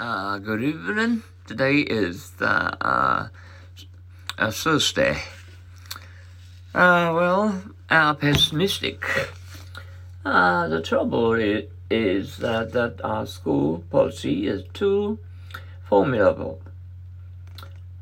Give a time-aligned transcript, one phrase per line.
[0.00, 1.22] Uh, good evening.
[1.46, 3.28] Today is the uh,
[4.38, 5.18] uh, Thursday.
[6.74, 9.04] Uh, well, uh, pessimistic.
[10.24, 15.18] Uh, the trouble is, is that, that our school policy is too
[15.86, 16.62] formidable.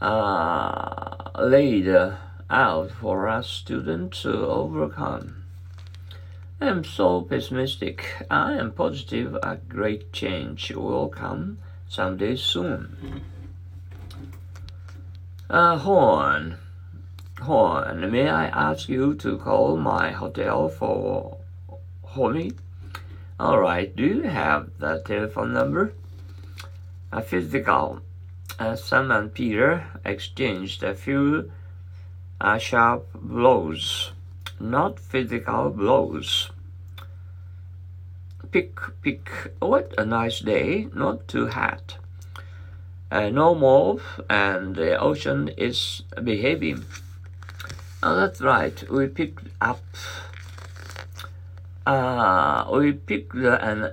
[0.00, 1.94] Uh, laid
[2.48, 5.44] out for us students to overcome.
[6.58, 8.24] I am so pessimistic.
[8.30, 11.58] I am positive a great change will come
[11.92, 13.22] someday soon.
[15.50, 16.56] Uh, Horn,
[17.42, 21.36] Horn, may I ask you to call my hotel for
[22.14, 22.56] Homie?
[23.38, 25.92] All right, do you have the telephone number?
[27.12, 28.00] A physical.
[28.58, 31.52] Uh, Sam and Peter exchanged a few
[32.40, 34.12] uh, sharp blows,
[34.58, 36.50] not physical blows
[38.52, 39.30] pick, pick.
[39.58, 41.96] What a nice day, not too hot.
[43.10, 43.98] Uh, no more,
[44.30, 46.84] and the ocean is behaving.
[48.02, 48.88] Oh, that's right.
[48.90, 49.82] We picked up.
[51.86, 53.92] Uh, we picked an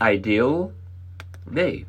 [0.00, 0.72] ideal
[1.52, 1.84] day.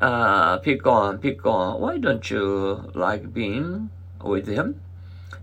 [0.00, 1.80] Uh, pick on, pick on.
[1.80, 3.90] Why don't you like being
[4.22, 4.80] with him?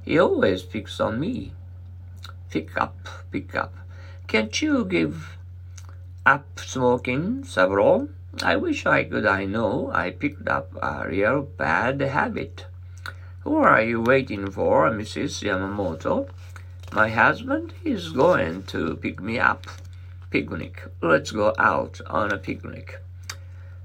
[0.04, 1.54] He always picks on me.
[2.50, 2.96] Pick up,
[3.32, 3.74] pick up.
[4.28, 5.38] Can't you give
[6.26, 8.10] up smoking, Saburo?
[8.42, 9.26] I wish I could.
[9.26, 12.66] I know I picked up a real bad habit.
[13.44, 15.44] Who are you waiting for, Mrs.
[15.44, 16.28] Yamamoto?
[16.92, 19.68] My husband is going to pick me up.
[20.32, 20.84] Picnic.
[21.02, 23.00] Let's go out on a picnic.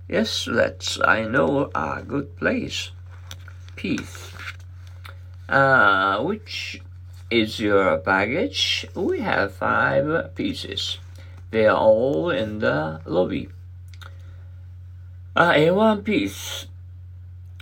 [0.08, 0.98] Yes, let's.
[1.02, 2.90] I know a good place.
[3.76, 4.32] Peace.
[5.48, 6.80] Uh, which
[7.30, 8.86] is your baggage?
[8.94, 10.98] We have five pieces.
[11.50, 13.48] They are all in the lobby.
[15.36, 16.66] Uh, in one piece.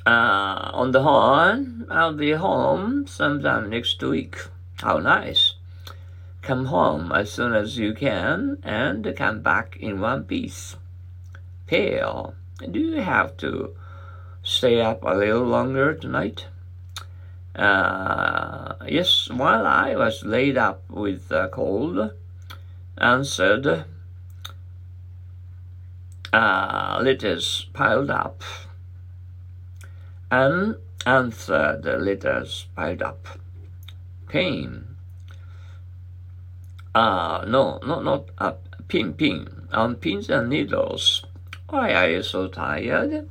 [0.07, 4.39] Uh, on the horn, I'll be home sometime next week.
[4.81, 5.55] How nice.
[6.41, 10.77] Come home as soon as you can and come back in one piece.
[11.67, 12.35] Pale,
[12.71, 13.77] do you have to
[14.43, 16.47] stay up a little longer tonight?
[17.59, 22.13] Uh, yes, while I was laid up with a cold,
[22.97, 23.85] answered,
[26.33, 28.43] uh, letters piled up,
[30.31, 33.27] and answered letters piled up.
[34.29, 34.95] Pain.
[36.95, 38.55] Uh, no, no, not a
[38.87, 41.25] pin, pin, on pins and needles.
[41.69, 43.29] Why are you so tired?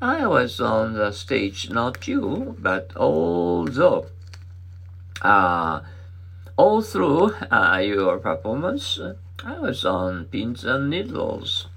[0.00, 4.06] I was on the stage, not you, but although,
[5.22, 5.80] uh,
[6.56, 9.00] all through uh, your performance,
[9.42, 11.68] I was on pins and needles.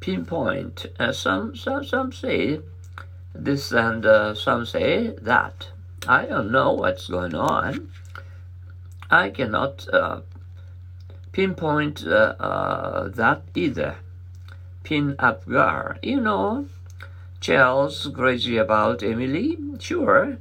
[0.00, 0.86] Pinpoint.
[0.98, 2.60] Uh, some, some, some say
[3.34, 5.68] this and uh, some say that.
[6.08, 7.92] I don't know what's going on.
[9.10, 10.22] I cannot uh,
[11.30, 13.96] pinpoint uh, uh, that either.
[14.82, 16.66] Pin up girl, you know.
[17.42, 19.58] Charles crazy about Emily?
[19.80, 20.38] Sure.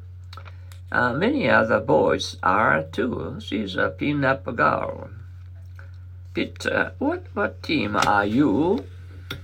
[0.91, 3.39] Uh, many other boys are too.
[3.41, 5.09] She's a pin-up girl.
[6.35, 8.85] Peter, what, what team are you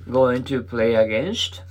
[0.07, 1.63] going to play against?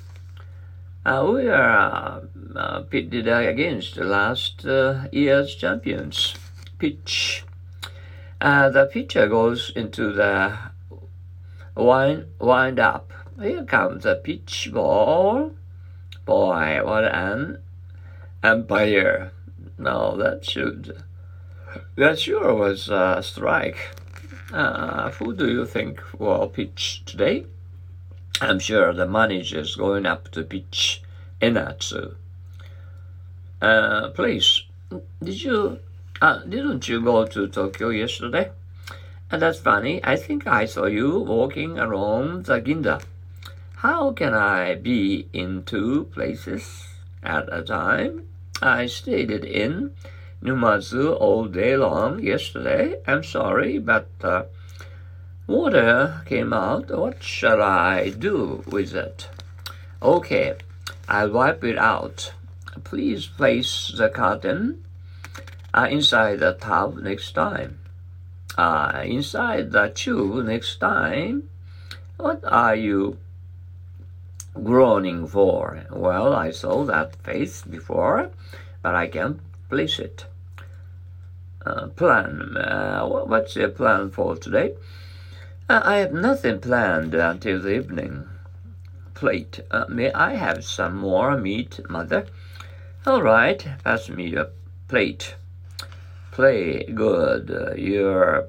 [1.05, 6.35] Uh, we are uh, uh, pitted against last uh, year's champions.
[6.81, 7.45] Pitch.
[8.41, 10.59] Uh, the pitcher goes into the
[11.77, 13.13] wind, wind up.
[13.41, 15.53] Here comes the pitch ball.
[16.27, 17.61] Boy, what an
[18.43, 19.31] empire.
[19.79, 21.03] No, that should.
[21.95, 23.79] That sure was a strike.
[24.53, 27.47] Uh, who do you think will pitch today?
[28.41, 31.03] I'm sure the manager's going up to pitch
[31.41, 32.17] Enatsu.
[33.63, 34.65] Uh, please,
[35.23, 35.79] did you,
[36.21, 38.51] uh, didn't you go to Tokyo yesterday?
[39.31, 40.05] And that's funny.
[40.05, 43.01] I think I saw you walking around the Ginza.
[43.81, 46.89] How can I be in two places
[47.23, 48.27] at a time?
[48.63, 49.93] I stayed in
[50.43, 52.97] Numazu all day long yesterday.
[53.07, 54.45] I'm sorry, but uh,
[55.47, 56.91] water came out.
[56.91, 59.29] What shall I do with it?
[60.01, 60.55] Okay,
[61.07, 62.33] I'll wipe it out.
[62.83, 64.85] Please place the cotton
[65.75, 67.79] uh, inside the tub next time.
[68.57, 71.51] Uh, inside the tube next time.
[72.17, 73.19] What are you
[74.65, 75.85] groaning for?
[75.91, 78.31] Well, I saw that face before,
[78.83, 80.27] but I can't place it.
[81.65, 82.57] Uh, plan.
[82.57, 84.75] Uh, what's your plan for today?
[85.69, 88.29] Uh, I have nothing planned until the evening.
[89.15, 89.61] Plate.
[89.71, 92.27] Uh, may I have some more meat, mother?
[93.05, 94.49] All right, pass me your
[94.89, 95.35] plate.
[96.31, 97.51] Play good.
[97.51, 98.47] Uh, you're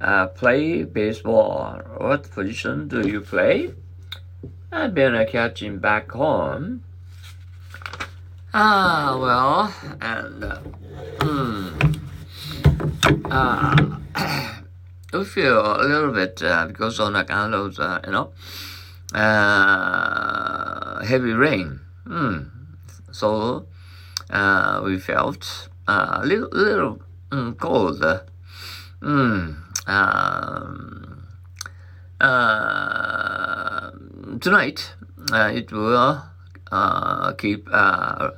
[0.00, 1.82] uh, play baseball.
[1.98, 3.74] What position do you play?
[4.72, 6.84] I've been uh, catching back home.
[8.54, 10.58] Ah, well, and uh,
[11.20, 11.68] hmm,
[13.30, 13.96] uh,
[15.12, 18.32] we feel a little bit uh, because on account of uh, you know
[19.12, 21.80] uh, heavy rain.
[22.06, 22.38] Hmm.
[23.10, 23.66] So
[24.30, 28.04] uh, we felt uh, a little little mm, cold.
[29.00, 29.54] Hmm.
[29.86, 31.26] Um,
[32.20, 33.29] uh,
[34.40, 34.94] tonight
[35.32, 36.22] uh, it will
[36.72, 38.30] uh, keep uh,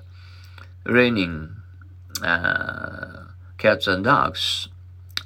[0.85, 1.57] raining
[3.59, 4.69] cats and dogs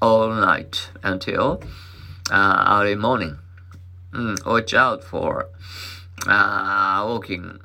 [0.02, 1.62] all night until
[2.30, 3.38] early morning.
[4.12, 5.48] Mm, watch out for
[6.26, 7.58] walking,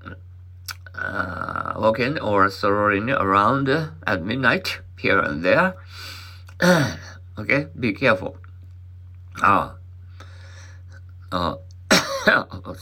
[0.96, 3.70] uh, walking or strolling around
[4.08, 5.76] at midnight here and there.
[7.38, 8.38] okay, be careful.
[9.44, 9.76] Oh,
[11.32, 11.56] uh,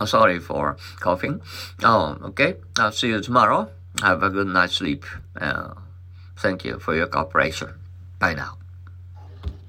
[0.00, 1.40] Oh, sorry for coughing.
[1.82, 2.56] Oh, okay.
[2.78, 3.70] I'll see you tomorrow.
[4.02, 5.04] Have a good night's sleep.
[5.40, 5.74] Uh,
[6.36, 7.74] thank you for your cooperation.
[8.18, 8.58] Bye now.